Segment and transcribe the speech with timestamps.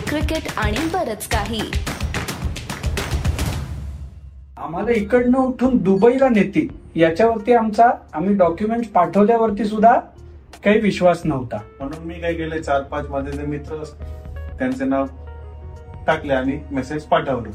[0.00, 1.60] Cricket आणि बरच काही.
[4.56, 6.68] आम्हाला इकडनं उठून दुबईला नेतील.
[7.00, 9.98] याच्यावरती आमचा आम्ही डॉक्युमेंट पाठवल्यावरती सुद्धा
[10.64, 11.58] काही विश्वास नव्हता.
[11.80, 13.82] म्हणून मी काय केले चार पाच माझे जे मित्र
[14.58, 15.06] त्यांचे नाव
[16.06, 17.50] टाकले आणि मेसेज पाठवलं.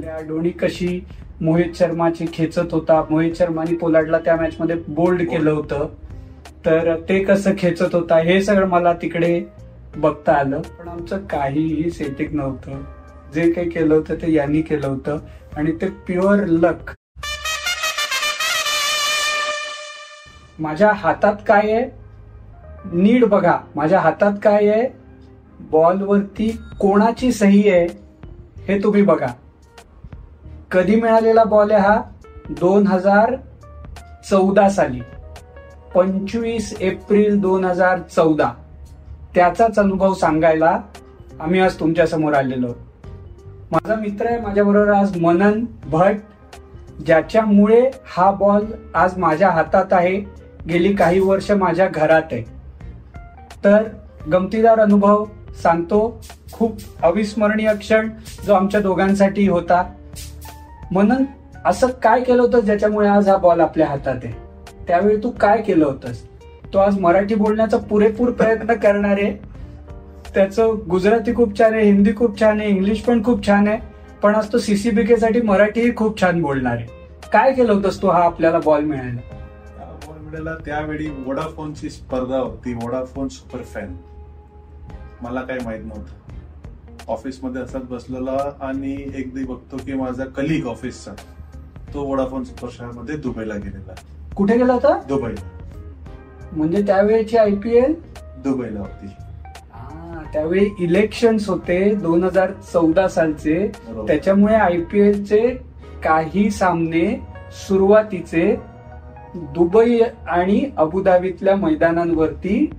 [0.00, 1.04] त्या दोन्ही कशी
[1.40, 3.02] मोहित शर्माची खेचत होता.
[3.10, 5.88] मोहित शर्मानी पोलाडला त्या मॅच मध्ये बोल्ड केलं होतं.
[6.66, 9.42] तर ते कसं खेचत होता हे सगळं मला तिकडे
[9.96, 12.82] बघता आलं पण आमचं काहीही सेटिंग नव्हतं.
[13.34, 15.18] जे काही केलं होतं ते यांनी केलं होतं
[15.56, 16.90] आणि ते प्युअर लक
[20.58, 21.84] माझ्या हातात काय आहे?
[22.92, 23.58] नीड बघा.
[23.76, 24.88] माझ्या हातात काय आहे?
[25.60, 27.86] बॉलवरती कोणाची सही आहे
[28.68, 29.26] हे तुम्ही बघा.
[30.70, 32.02] कधी मिळालेला बॉल आहे हा?
[32.48, 33.34] दोन हजार
[34.30, 35.00] चौदा साली.
[35.94, 38.52] पंचवीस एप्रिल दोन हजार चौदा.
[39.34, 40.80] त्याचाच अनुभव सांगायला
[41.40, 42.72] आम्ही आज तुमच्यासमोर आलेलो.
[43.70, 46.16] माझा मित्र आहे माझ्याबरोबर आज मनन भट
[47.06, 50.16] ज्याच्यामुळे हा बॉल आज माझ्या हातात आहे
[50.68, 52.42] गेली काही वर्ष माझ्या घरात आहे.
[53.64, 53.82] तर
[54.32, 55.24] गमतीदार अनुभव
[55.62, 56.20] सांगतो
[56.52, 58.08] खूप अविस्मरणीय क्षण
[58.46, 59.82] जो आमच्या दोघांसाठी होता.
[60.92, 61.24] मनन
[61.64, 64.32] असं काय केलं होतं ज्याच्यामुळे आज हा बॉल आपल्या हातात आहे?
[64.88, 66.22] त्यावेळी तू काय केलं होतंस?
[66.74, 69.32] तो आज मराठी बोलण्याचा पुरेपूर प्रयत्न करणार आहे.
[70.34, 73.78] त्याचं गुजराती खूप छान आहे हिंदी खूप छान आहे इंग्लिश पण खूप छान आहे.
[74.22, 76.86] पण आज तो सीसीबीके साठी मराठीही खूप छान बोलणार आहे.
[77.32, 79.20] काय केलं होतंस तू हा आपल्याला बॉल मिळायला?
[80.08, 80.54] बॉल मिळाला.
[80.54, 82.74] त्यावेळी वोडाफोनची स्पर्धा होती.
[82.74, 83.96] Vodafone super fan.
[85.22, 86.20] मला काही माहीत नव्हतं.
[87.08, 91.12] ऑफिसमध्ये असंच बसलेला आणि एकदा बघतो की माझा कलिग ऑफिसचा
[91.94, 93.94] तो वोडाफोन सुपरमध्ये दुबईला गेलेला.
[94.36, 95.00] कुठे गेला होता?
[95.08, 95.61] दुबईला.
[96.52, 97.94] म्हणजे त्यावेळेची आयपीएल
[98.44, 99.06] दुबईला होती.
[100.32, 103.66] त्यावेळी इलेक्शन्स होते दोन हजार चौदा सालचे.
[104.08, 105.48] त्याच्यामुळे आयपीएल चे
[106.04, 107.04] काही सामने
[107.66, 108.54] सुरुवातीचे
[109.54, 112.70] दुबई आणि अबुधाबीतल्या मैदानांवरती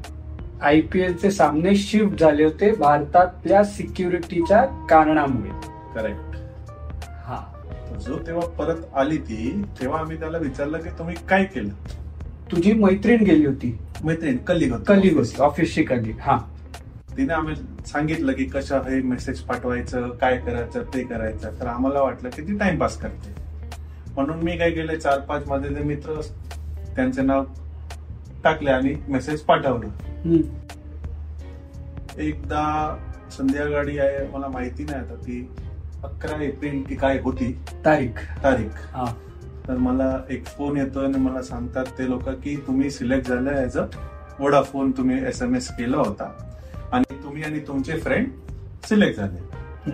[0.61, 5.49] आयपीएल चे सामने शिफ्ट झाले होते भारतातल्या सिक्युरिटीच्या कारणामुळे.
[5.95, 6.35] करेक्ट
[7.25, 7.39] हा.
[7.99, 11.73] जो तेव्हा परत आली ती तेव्हा आम्ही त्याला विचारलं की तुम्ही काय केलं?
[12.51, 13.79] तुझी मैत्रीण गेली होती.
[14.03, 16.37] मैत्रीण कलिग कलिग होती ऑफिसची कलिग हा.
[17.17, 17.55] तिने आम्ही
[17.85, 21.51] सांगितलं की कसं हे मेसेज पाठवायचं काय करायचं ते करायचं.
[21.59, 23.35] तर आम्हाला वाटलं की ती टाइमपास करते.
[24.15, 26.21] म्हणून मी काय केलं चार पाच माझे जे मित्र
[26.95, 27.43] त्यांचे नाव
[28.43, 29.87] टाकले आणि मेसेज पाठवलं.
[32.17, 32.97] एकदा
[33.37, 35.49] संध्याकाळी आहे मला माहिती नाही आता ती
[36.03, 37.59] अकरा एप्रिल की काय होती.
[37.85, 38.43] तारीख.
[38.43, 38.69] तारीख.
[38.69, 39.13] हा.
[39.67, 43.77] तर मला एक फोन येतो आणि मला सांगतात ते लोक की तुम्ही सिलेक्ट झालं ऍज
[43.77, 43.85] अ
[44.39, 46.31] वोडाफोन तुम्ही एस एम एस केला होता.
[46.91, 48.27] आणि तुम्ही आणि तुमचे फ्रेंड
[48.85, 49.39] सिलेक्ट झाले.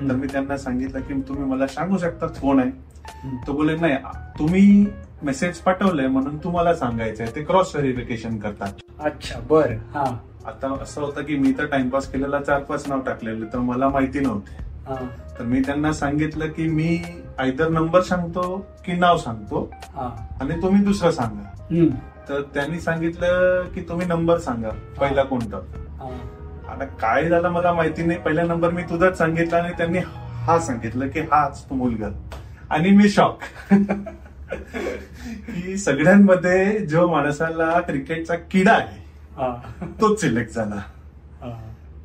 [0.10, 2.72] तर मी त्यांना सांगितलं की तुम्ही मला सांगू शकता कोण आहे.
[3.48, 3.96] तो बोले नाही
[4.40, 4.86] तुम्ही
[5.24, 7.28] मेसेज पाठवलंय म्हणून तुम्हाला सांगायचंय.
[7.36, 8.82] ते क्रॉस व्हेरिफिकेशन करतात.
[9.00, 10.04] अच्छा बर हा.
[10.46, 14.20] आता असं होतं की मी तर टाइमपास केलेला चार पाच नाव टाकलेले तर मला माहिती
[14.20, 14.69] नव्हते.
[15.40, 17.02] तर मी त्यांना सांगितलं की मी
[17.40, 20.10] आयदर नंबर सांगतो की नाव सांगतो हा
[20.42, 21.50] आणि तुम्ही दुसरं सांगा.
[22.30, 24.70] तर त्यांनी सांगितलं की तुम्ही नंबर सांगा
[25.00, 25.58] पहिला कोणता.
[26.70, 30.00] आता काय झालं मला माहिती नाही पहिला नंबर मी तुझाच सांगितला आणि त्यांनी
[30.48, 32.08] हा सांगितलं की हाच तो मुलगा
[32.70, 33.40] आणि मी शॉक
[35.48, 38.98] की सगळ्यांमध्ये जो माणसाला क्रिकेटचा किडा आहे.
[40.02, 40.82] तोच सिलेक्ट झाला.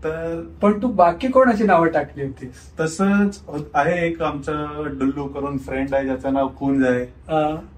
[0.05, 2.73] तर पण तू बाकी कोणाची नावं टाकली होतीस?
[2.81, 4.67] तसंच होत- आहे एक आमचं
[4.99, 7.05] डुल्लू करून फ्रेंड आहे ज्याचं नाव कुंज आहे.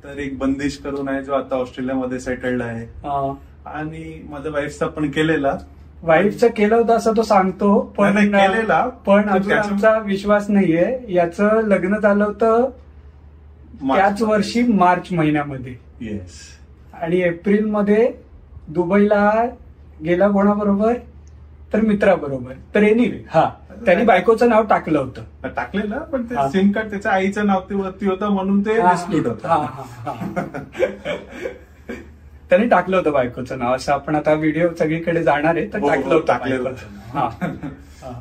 [0.04, 3.08] तर एक बंदिश करून आहे जो आता ऑस्ट्रेलियामध्ये सेटल्ड आहे.
[3.66, 5.56] आणि माझ्या वाईफचा पण केलेला.
[6.02, 8.88] वाईफचं केलं होतं असं तो सांगतो पण केलेला.
[8.88, 10.98] पण अजून आमचा विश्वास नाहीये.
[11.08, 12.70] याचं लग्न झालं होतं
[13.96, 15.74] त्याच वर्षी मार्च महिन्यामध्ये.
[16.00, 16.40] येस
[17.02, 18.12] आणि एप्रिलमध्ये
[18.68, 19.44] दुबईला
[20.04, 20.94] गेला कोणाबरोबर?
[21.72, 23.48] तर मित्राबरोबर तर एनिवे हा
[23.84, 26.46] त्यांनी बायकोचं नाव टाकलं होतं टाकलेलं पण हा.
[26.46, 29.48] ते सिम कार्ड त्याच्या आईचं नाव ते वरती होतं म्हणून ते हा, डिस्प्यूट हा, होतं
[29.48, 31.14] हा, हा.
[32.50, 35.92] त्यांनी टाकलं होतं बायकोचं नाव असं आपण आता व्हिडिओ सगळीकडे जाणार आहे तर हो, हो,
[35.94, 37.14] टाकलं होतं टाकलेलं बायकोचं होतं.
[37.14, 37.28] नाव.
[37.40, 37.48] हा.
[38.02, 38.12] हा.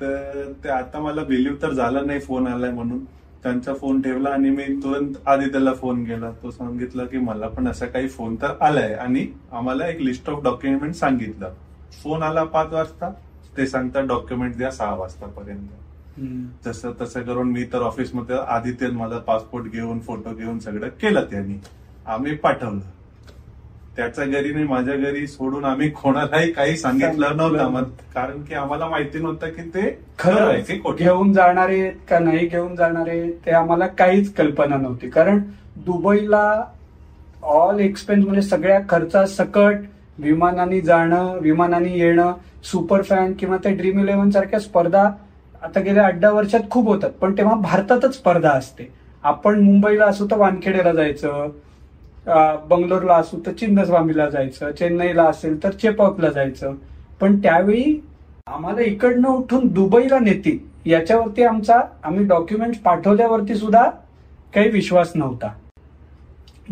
[0.00, 3.04] तर ते आता मला बिलीव्ह तर झालं नाही फोन आलाय म्हणून
[3.42, 7.86] त्यांचा फोन ठेवला आणि मी तुरंत आदित्यला फोन केला तो सांगितलं की मला पण असा
[7.86, 11.52] काही फोन तर आलाय आणि आम्हाला एक लिस्ट ऑफ डॉक्युमेंट सांगितलं
[11.92, 13.10] फोन आला पाच वाजता
[13.56, 15.68] ते सांगतात डॉक्युमेंट द्या सहा वाजतापर्यंत.
[16.64, 21.58] जसं तसं करून मी तर ऑफिसमध्ये आदित्य माझा पासपोर्ट घेऊन फोटो घेऊन सगळं केलं त्यांनी.
[22.06, 22.80] आम्ही पाठवलं.
[23.96, 27.82] त्याच्या घरी नाही माझ्या घरी सोडून आम्ही कोणालाही काही सांगितलं नव्हतं.
[28.14, 32.74] कारण की आम्हाला माहिती नव्हतं की ते खरं आहे की घेऊन जाणारे का नाही घेऊन
[32.76, 35.08] जाणारे ते आम्हाला काहीच कल्पना नव्हती.
[35.10, 35.40] कारण
[35.76, 36.64] दुबईला
[37.42, 39.80] ऑल एक्सपेन्स म्हणजे सगळ्या खर्चासकट
[40.18, 42.32] विमानाने जाणं विमानाने येणं
[42.64, 45.02] सुपर फॅन किंवा त्या ड्रीम इलेव्हन सारख्या स्पर्धा
[45.62, 47.10] आता गेल्या अड्डा वर्षात खूप होतात.
[47.10, 48.88] पण तेव्हा भारतातच स्पर्धा असते.
[49.22, 51.48] आपण मुंबईला असू तर वानखेडेला जायचं
[52.68, 56.74] बंगलोरला असू तर चिन्नस्वामीला जायचं चेन्नईला असेल तर चेपॉकला जायचं.
[57.20, 58.00] पण त्यावेळी
[58.46, 63.88] आम्हाला इकडनं उठून दुबईला नेतील याच्यावरती आमचा आम्ही डॉक्युमेंट पाठवल्यावरती सुद्धा
[64.54, 65.48] काही विश्वास नव्हता.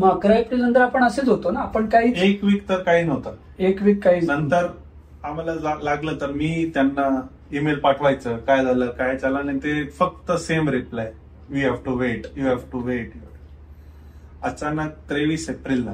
[0.01, 1.61] मग अकरा एप्रिल नंतर आपण असेच होतो ना?
[1.61, 3.35] आपण काही एक वीक तर काही नव्हतं.
[3.59, 4.67] एक वीक काही नंतर
[5.25, 7.09] आम्हाला लागलं तर मी त्यांना
[7.53, 8.37] ईमेल पाठवायचं.
[8.37, 11.13] काय झालं काय चाललं नाही ते फक्त same reply
[11.49, 13.13] we have to wait you have to wait
[14.43, 15.93] अचानक तेवीस एप्रिलला.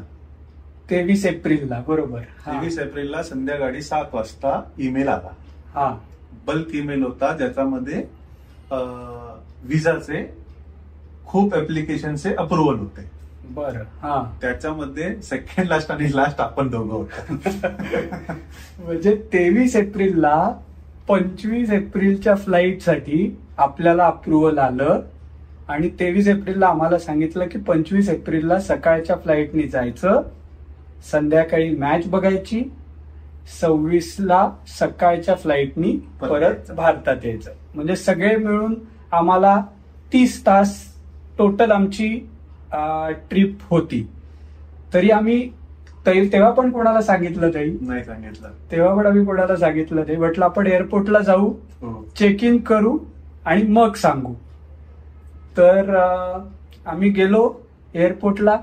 [0.91, 2.20] तेवीस एप्रिलला बरोबर.
[2.47, 5.32] तेवीस एप्रिलला संध्याकाळी सात वाजता ईमेल आला.
[5.75, 5.97] हा.
[6.47, 8.03] बल्क ईमेल होता ज्याच्यामध्ये
[9.69, 10.25] विजाचे
[11.26, 13.16] खूप ऍप्लिकेशनचे अप्रुव्हल होते.
[13.54, 14.22] बर हा.
[14.40, 17.34] त्याच्यामध्ये सेकंड लास्ट आणि लास्ट आपण दोघं होतो.
[18.84, 20.52] म्हणजे तेवीस एप्रिलला
[21.08, 25.00] पंचवीस एप्रिलच्या फ्लाईटसाठी आपल्याला अप्रुव्हल आलं
[25.69, 30.22] आणि तेवीस एप्रिलला आम्हाला सांगितलं की पंचवीस एप्रिलला सकाळच्या फ्लाईटनी जायचं.
[31.10, 32.62] संध्याकाळी मॅच बघायची.
[33.60, 36.70] सव्वीसला सकाळच्या फ्लाईटनी परत.
[36.70, 37.50] भारतात यायचं.
[37.75, 38.75] म्हणजे सगळे मिळून
[39.12, 39.60] आम्हाला
[40.12, 40.94] तीस तास
[41.38, 42.28] टोटल आमची
[43.31, 44.09] ट्रिप होती.
[44.95, 45.49] तरी आम्ही
[46.07, 47.79] ते- तेव्हा पण कोणाला सांगितलं नाही.
[47.81, 48.49] नाही सांगितलं.
[48.73, 50.17] तेव्हा पण आम्ही कोणाला सांगितलं नाही.
[50.17, 52.09] म्हटलं आपण एअरपोर्टला जाऊ हो.
[52.19, 52.99] चेक इन करू
[53.45, 54.35] आणि मग सांगू.
[55.57, 55.97] तर
[56.87, 57.55] आम्ही गेलो
[57.95, 58.61] एअरपोर्टला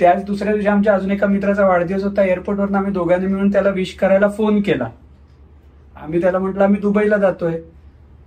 [0.00, 2.24] त्याच दुसऱ्या दिवशी आमच्या अजून एका मित्राचा वाढदिवस होता.
[2.24, 4.88] एअरपोर्टवरून आम्ही दोघांनी मिळून त्याला विश करायला फोन केला.
[6.02, 7.60] आम्ही त्याला म्हटलं आम्ही दुबईला जातोय.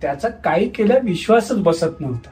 [0.02, 2.30] त्याचा काही केल्या विश्वासच बसत नव्हता.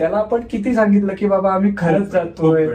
[0.00, 2.66] त्याला आपण किती सांगितलं की बाबा आम्ही खरंच जातोय.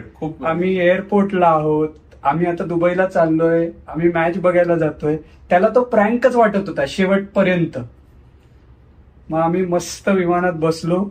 [0.46, 1.90] आम्ही एअरपोर्टला आहोत
[2.24, 5.18] आम्ही आता दुबईला चाललोय आम्ही मॅच बघायला जातोय.
[5.50, 7.78] त्याला तो प्रँकच वाटत होता शेवटपर्यंत.
[9.30, 11.04] मग आम्ही मस्त विमानात बसलो.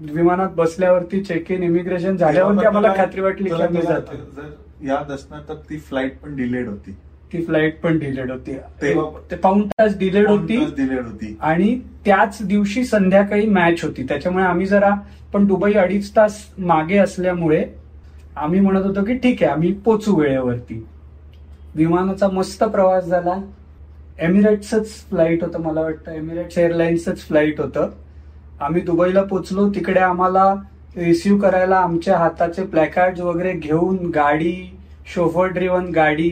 [0.00, 5.78] विमानात बसल्यावरती चेक इन इमिग्रेशन झाल्यावरती आम्हाला खात्री वाटली की आम्ही जातो असणार तर ती
[5.78, 6.96] फ्लाईट पण डिलेड होती.
[7.32, 8.56] ती फ्लाईट पण डिलेड होती.
[8.82, 11.36] ते पाऊन तास डिलेड होती डिलेड होती.
[11.40, 14.02] आणि त्याच दिवशी संध्याकाळी मॅच होती.
[14.02, 14.94] त्याच्यामुळे आम्ही जरा
[15.32, 17.64] पण दुबई अडीच तास मागे असल्यामुळे
[18.36, 20.84] आम्ही म्हणत होतो की ठीक आहे आम्ही पोचू वेळेवरती.
[21.74, 23.34] विमानाचा मस्त प्रवास झाला.
[24.18, 26.12] एमिरेट्सच फ्लाईट होतं मला वाटतं.
[26.12, 27.90] एमिरेट्स एअरलाइन्सच फ्लाईट होतं.
[28.60, 29.68] आम्ही दुबईला पोचलो.
[29.74, 30.54] तिकडे आम्हाला
[30.96, 34.54] रिसिव्ह करायला आमच्या हाताचे प्लॅकार्ड वगैरे घेऊन गाडी
[35.14, 36.30] शोफर ड्रिवन गाडी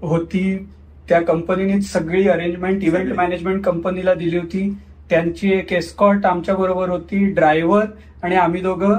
[0.00, 0.68] होती.
[1.08, 3.12] त्या कंपनीने सगळी अरेंजमेंट इव्हेंट.
[3.12, 4.78] मॅनेजमेंट कंपनीला दिली होती.
[5.10, 7.86] त्यांची एक एस्कॉट आमच्या बरोबर होती ड्रायव्हर
[8.22, 8.94] आणि आम्ही दोघं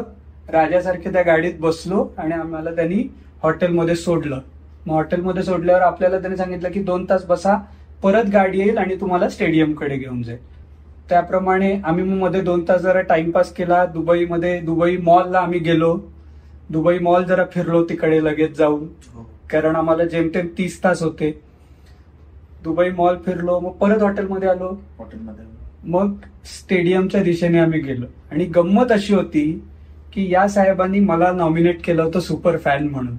[0.50, 3.14] राजासारखे त्या गाडीत बसलो आणि आम्हाला त्यांनी
[3.44, 4.40] हॉटेलमध्ये सोडलं.
[4.86, 7.58] मग हॉटेलमध्ये सोडल्यावर आपल्याला त्यांनी सांगितलं की दोन तास बसा
[8.04, 10.38] परत गाडी येईल आणि तुम्हाला स्टेडियमकडे घेऊन जाईल.
[11.10, 13.86] त्याप्रमाणे आम्ही मग मध्ये दोन तास जरा टाइमपास केला.
[13.86, 16.00] दुबईमध्ये दुबई मॉलला आम्ही गेलो.
[16.70, 18.88] दुबई मॉल जरा फिरलो तिकडे लगेच जाऊन.
[19.14, 19.29] हो.
[19.52, 21.42] कारण आम्हाला जेमतेम तीस तास होते.
[22.64, 24.82] दुबई मॉल फिरलो मग परत हॉटेलमध्ये आलो.
[24.98, 25.46] हॉटेलमध्ये
[25.84, 26.14] मग
[26.46, 28.06] स्टेडियमच्या दिशेने आम्ही गेलो.
[28.32, 29.64] आणि गंमत अशी होती
[30.14, 33.16] की या साहेबांनी मला नॉमिनेट केलं होतं सुपर फॅन म्हणून.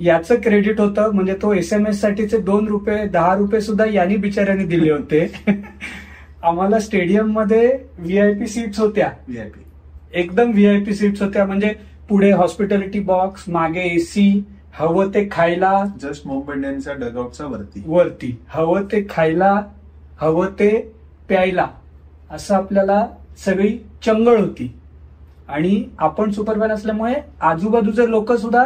[0.00, 4.16] याचं क्रेडिट होतं म्हणजे तो एस एम एस साठीचे दोन रुपये दहा रुपये सुद्धा यांनी
[4.16, 5.32] बिचाऱ्याने दिले होते.
[6.42, 9.10] आम्हाला स्टेडियममध्ये व्हीआयपी सीट्स होत्या.
[9.28, 9.64] व्हीआयपी
[10.12, 11.74] एकदम व्हीआयपी सीट्स होत्या म्हणजे
[12.08, 14.44] पुढे हॉस्पिटॅलिटी बॉक्स मागे एसी
[14.78, 17.82] हवं ते खायला जस्ट मुंबई इंडियन्सच्या डगआउटच्या वरती.
[17.86, 18.38] वरती.
[18.48, 19.60] हवं ते खायला
[20.20, 20.70] हवं ते
[21.28, 21.66] प्यायला.
[22.30, 23.06] असं आपल्याला
[23.44, 24.74] सगळी चंगळ होती.
[25.48, 28.64] आणि आपण सुपरफॅन असल्यामुळे आजूबाजूचे लोक सुद्धा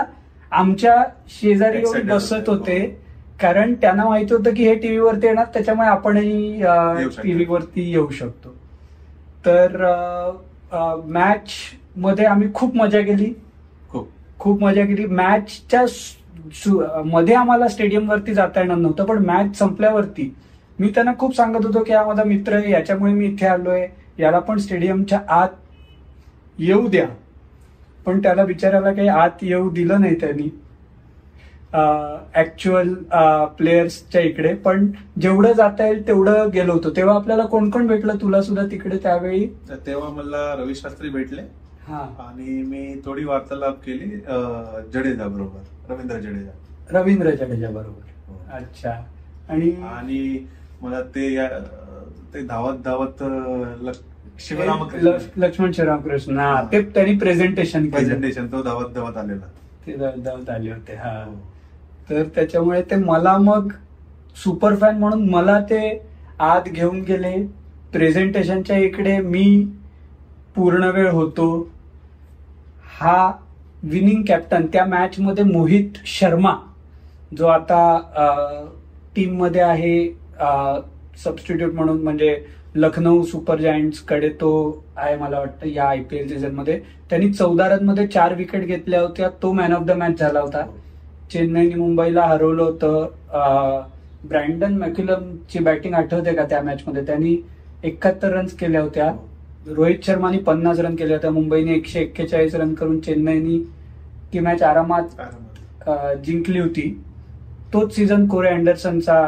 [0.50, 2.78] आमच्या शेजारी बसत होते.
[3.40, 6.60] कारण त्यांना माहिती होतं की हे टीव्हीवरती येणार त्याच्यामुळे आपणही.
[7.22, 8.54] टीव्हीवरती येऊ शकतो.
[9.46, 9.86] तर
[11.06, 11.50] मॅच
[11.96, 13.32] मध्ये आम्ही खूप मजा केली.
[14.38, 15.84] खूप मजा केली मॅचच्या
[17.04, 20.34] मध्ये आम्हाला स्टेडियम वरती जाता येणार नव्हतं पण मॅच संपल्यावरती
[20.78, 23.86] मी त्यांना खूप सांगत होतो की हा माझा मित्र आहे याच्यामुळे मी इथे आलोय.
[24.18, 25.48] याला पण स्टेडियमच्या आत
[26.58, 27.06] येऊ द्या.
[28.06, 30.48] पण त्याला बिचारायला काही आत येऊ दिलं नाही त्यांनी.
[32.34, 32.92] ऍक्च्युअल
[33.58, 34.54] प्लेयर्सच्या इकडे.
[34.54, 34.86] पण
[35.20, 36.90] जेवढं जाता येईल तेवढं गेलो होतो.
[36.96, 38.16] तेव्हा आपल्याला कोण कोण भेटलं?
[38.20, 39.46] तुला सुद्धा तिकडे त्यावेळी?
[39.86, 41.42] तेव्हा मला रवी शास्त्री भेटले.
[41.88, 44.10] आणि मी थोडी वार्तालाप केली
[44.92, 46.98] जडेजा बरोबर रवींद्र जडेजा.
[47.00, 48.10] रवींद्र जडेजा बरोबर.
[48.28, 48.40] हो.
[48.52, 48.90] अच्छा.
[49.48, 50.46] आणि आणि
[50.82, 51.60] मला ते या-
[52.34, 53.22] ते धावत धावत
[55.36, 59.46] लक्ष्मण श्रीरामकृष्ण हा ते त्यांनी प्रेझेंटेशन प्रेझेंटेशन तो धावत धावत आलेला.
[59.86, 61.24] ते धाव- धावत आले होते हा.
[61.24, 61.34] हो.
[62.10, 63.68] तर त्याच्यामुळे ते मला मग
[64.36, 66.02] सुपर फॅन म्हणून मला ते
[66.38, 67.46] आत घेऊन गेले.
[67.92, 69.66] प्रेझेंटेशनच्या इकडे मी
[70.54, 71.73] पूर्ण वेळ होतो.
[73.00, 73.30] हा
[73.82, 76.54] विनिंग कॅप्टन त्या मॅचमध्ये मोहित शर्मा
[77.36, 77.80] जो आता
[79.16, 80.06] टीममध्ये आहे
[81.24, 82.36] सबस्टिट्यूट म्हणून म्हणजे
[82.74, 84.50] लखनौ सुपर जायंट्सकडे तो
[84.96, 86.78] आहे मला वाटतं या आय पी एल सीझनमध्ये
[87.10, 90.64] त्यांनी चौदा रनमध्ये चार विकेट घेतल्या होत्या तो मॅन ऑफ द मॅच झाला होता.
[91.32, 93.82] चेन्नईने मुंबईला हरवलं होतं
[94.28, 97.36] ब्रँडन मॅक्युलमची बॅटिंग आठवते का त्या मॅचमध्ये त्यांनी
[97.84, 99.12] एकाहत्तर रन्स केल्या होत्या.
[99.66, 101.28] रोहित शर्माने पन्नास रन केले होते.
[101.28, 103.58] मुंबईने एकशे एक्केचाळीस रन करून चेन्नईनी
[104.32, 106.88] ती मॅच आरामात जिंकली होती.
[107.72, 109.26] तोच सीझन कोरे अँडरसनचा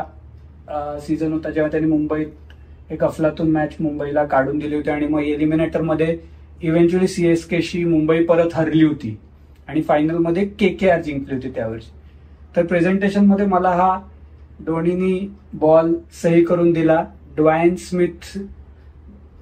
[1.06, 6.16] सीझन होता जेव्हा त्यांनी मुंबईत एक अफलातून मॅच मुंबईला काढून दिली होती आणि मग एलिमिनेटरमध्ये
[6.62, 9.16] इव्हेंच्युअली सीएसके शी मुंबई परत हरली होती
[9.68, 11.90] आणि फायनलमध्ये के के आर जिंकली होती त्यावर्षी.
[12.56, 13.98] तर प्रेझेंटेशनमध्ये मला हा
[14.66, 15.18] धोनीनी
[15.54, 17.04] बॉल सही करून दिला.
[17.36, 18.38] ड्वायन स्मिथ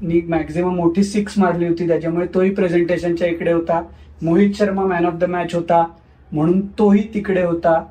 [0.02, 1.88] नी मॅक्झिमम मोठी सिक्स मारली होती.
[1.88, 3.82] त्याच्यामुळे तोही प्रेझेंटेशनच्या इकडे होता.
[4.22, 5.86] Mohit Sharma man of the match होता.
[6.32, 7.84] म्हणून तोही तिकडे होता.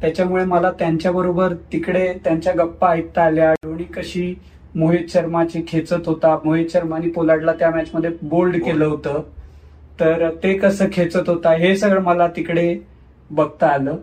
[0.00, 3.52] त्याच्यामुळे मला त्यांच्याबरोबर तिकडे त्यांच्या गप्पा ऐकता आल्या.
[3.52, 4.34] धोनी कशी
[4.74, 6.38] मोहित शर्माची खेचत होता.
[6.44, 9.22] मोहित शर्मानी पोलाडला त्या मॅच मध्ये बोल्ड केलं होतं.
[10.00, 12.78] तर ते कसं खेचत होता हे सगळं मला तिकडे
[13.30, 13.96] बघता आलं.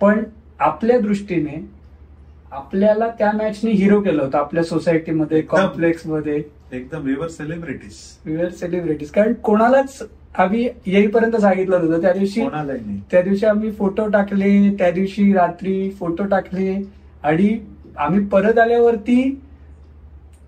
[0.00, 0.22] पण
[0.58, 1.68] आपल्या दृष्टीने
[2.52, 4.38] आपल्याला त्या मॅचने हिरो केलं होतं.
[4.38, 5.42] आपल्या सोसायटीमध्ये
[6.72, 7.00] एकदम.
[7.00, 7.94] विवर सेलिब्रिटीज
[8.26, 10.02] विवर सेलिब्रिटीज कारण कोणालाच
[10.38, 12.42] आम्ही येईपर्यंत सांगितलं होतं त्या दिवशी
[13.10, 16.74] त्या दिवशी आम्ही फोटो टाकले त्या दिवशी रात्री फोटो टाकले.
[17.22, 17.58] आणि
[17.96, 19.40] आम्ही परत आल्यावरती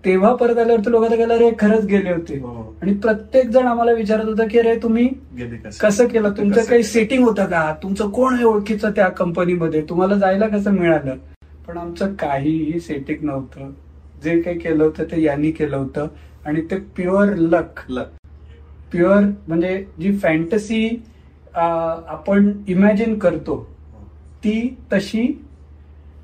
[0.05, 2.37] तेव्हा परत आल्यावरती लोक गेला रे खरंच गेले होते.
[2.39, 2.75] हो.
[2.81, 5.07] आणि प्रत्येक जण आम्हाला विचारत होता की रे तुम्ही
[5.71, 6.07] कसं?
[6.07, 6.31] केलं?
[6.31, 6.83] तुमचं काही?
[6.83, 7.73] सेटिंग होतं का?
[7.83, 11.15] तुमचं कोण आहे ओळखीचं त्या कंपनीमध्ये तुम्हाला जायला कसं मिळालं?
[11.67, 13.71] पण आमचं काहीही सेटिंग नव्हतं.
[14.23, 16.07] जे काही केलं होतं ते यांनी केलं होतं.
[16.45, 18.07] आणि ते प्युअर लक लक.
[18.91, 20.87] प्युअर म्हणजे जी फॅन्टसी
[21.55, 23.61] आपण इमॅजिन करतो
[24.43, 25.27] ती तशी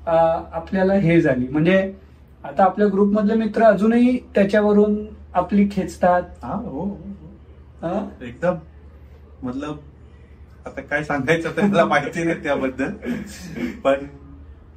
[0.06, 1.48] आपल्याला हे झाली.
[1.48, 1.92] म्हणजे
[2.44, 4.96] आता आपल्या ग्रुपमधले मित्र अजूनही त्याच्यावरून
[5.34, 6.22] आपली खेचतात.
[6.42, 6.98] हा हो, हो
[7.82, 8.24] हो.
[8.24, 8.54] एकदम.
[9.42, 9.78] मतलब
[10.66, 12.90] आता काय सांगायचं ते मला माहिती नाही त्याबद्दल.
[13.84, 14.04] पण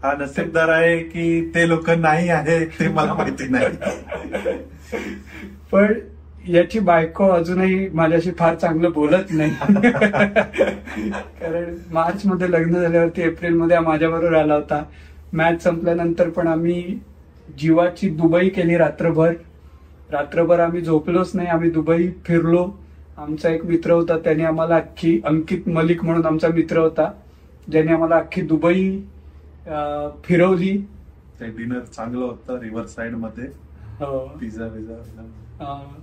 [0.06, 4.58] हा नसीबदार आहे की ते लोक नाही आहे ते मला माहिती नाही.
[5.72, 5.94] पण
[6.48, 9.52] याची बायको अजूनही माझ्याशी फार चांगलं बोलत नाही.
[11.40, 14.84] कारण मार्च मध्ये लग्न झाल्यावरती एप्रिलमध्ये माझ्याबरोबर आला होता.
[15.34, 17.00] मॅच संपल्यानंतर पण आम्ही
[17.60, 19.34] जीवाची दुबई केली रात्रभर.
[20.12, 22.66] रात्रभर आम्ही झोपलोच नाही आम्ही दुबई फिरलो.
[23.18, 27.12] आमचा एक मित्र होता त्याने आम्हाला अख्खी अंकित मलिक म्हणून आमचा मित्र होता.
[27.68, 28.90] ज्याने आम्हाला अख्खी दुबई
[30.24, 30.78] फिरवली.
[31.40, 33.48] ते डिनर चांगलं होतं रिव्हर साइडमध्ये.
[34.00, 34.20] हो.
[34.40, 35.02] पिझ्झा विझा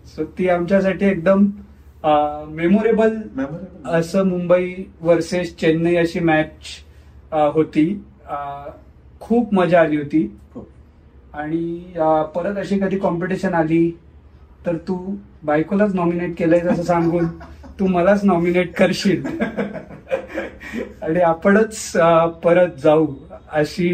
[0.06, 1.44] सो ती आमच्यासाठी एकदम
[2.54, 6.52] मेमोरेबल मेमोरेबल असं मुंबई वर्सेस चेन्नई अशी मॅच
[7.32, 8.04] होती.
[9.20, 10.38] खूप मजा आली होती.
[11.34, 11.92] आणि
[12.34, 13.90] परत अशी कधी कॉम्पिटिशन आली
[14.66, 17.26] तर तू बायकोलाच नॉमिनेट केलंय असं सांगून
[17.80, 19.26] तू मलाच नॉमिनेट करशील.
[21.02, 21.92] आणि आपणच
[22.44, 23.06] परत जाऊ.
[23.52, 23.88] अशी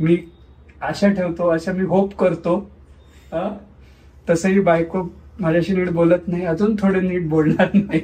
[0.00, 0.16] मी
[0.82, 2.58] आशा ठेवतो अशा मी होप करतो?
[4.28, 5.02] तसंही बायको
[5.40, 8.00] माझ्याशी नीट बोलत नाही अजून थोडे नीट बोलणार नाही.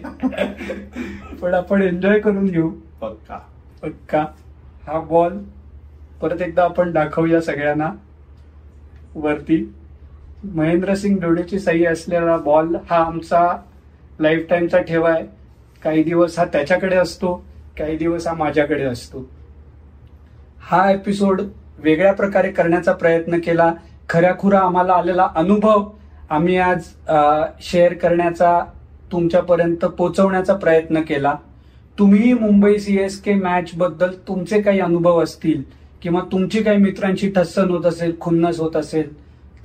[1.40, 2.68] पण आपण एन्जॉय करून घेऊ.
[3.00, 3.38] पक्का.
[3.82, 4.24] पक्का.
[4.86, 5.38] हा बॉल
[6.20, 7.90] परत एकदा आपण दाखवूया सगळ्यांना.
[9.14, 9.64] वरती.
[10.44, 13.46] महेंद्रसिंग धोनीची सही असलेला बॉल हा आमचा
[14.20, 15.26] लाईफ टाईमचा ठेवा आहे.
[15.82, 17.34] काही दिवस हा त्याच्याकडे असतो
[17.78, 19.28] काही दिवस हा माझ्याकडे असतो.
[20.68, 21.40] हा एपिसोड
[21.78, 23.72] वेगळ्या प्रकारे करण्याचा प्रयत्न केला.
[24.08, 25.84] खऱ्याखुरा आम्हाला आलेला अनुभव
[26.30, 26.84] आम्ही आज
[27.62, 28.58] शेअर करण्याचा
[29.12, 31.34] तुमच्यापर्यंत पोहोचवण्याचा प्रयत्न केला.
[31.98, 35.62] तुम्ही मुंबई सीएसके मॅच बद्दल तुमचे काही अनुभव असतील
[36.02, 39.14] किंवा तुमची काही मित्रांची ठस्सन होत असेल खुन्नस होत असेल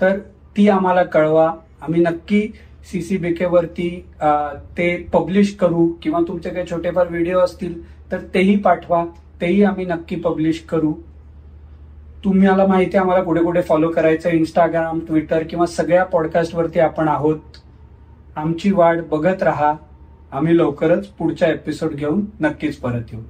[0.02, 0.18] तर
[0.58, 1.52] ती आम्हाला कळवा.
[1.82, 2.48] आम्ही नक्की
[2.92, 3.90] सीसीबीके वरती
[4.78, 7.82] ते पब्लिश करू किंवा तुमचे काही छोटेफार व्हिडिओ असतील
[8.12, 9.04] तर तेही पाठवा.
[9.42, 10.94] तेही आम्ही नक्की पब्लिश करू.
[12.24, 17.08] तुम्हाला माहिती आहे आम्हाला कुठे कुठे फॉलो करायचं इंस्टाग्राम ट्विटर किंवा सगळ्या पॉडकास्ट वरती आपण
[17.08, 17.40] आहोत.
[18.36, 19.74] आमची वाट बघत राहा.
[20.32, 23.22] आम्ही लवकरच पुढच्या एपिसोड घेऊन नक्कीच परत येऊ.